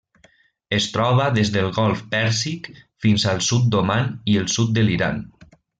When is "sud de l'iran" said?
4.59-5.27